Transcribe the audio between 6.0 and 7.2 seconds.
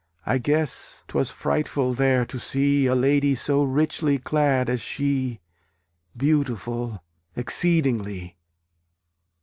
Beautiful